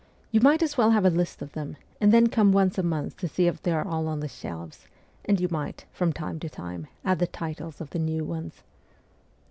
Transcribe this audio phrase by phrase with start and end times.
[0.31, 3.17] You might as well have a list of them, and then come once a month
[3.17, 4.87] to see if they are all on the shelves;
[5.25, 8.63] and you might, from time to time, add the titles of the new ones.'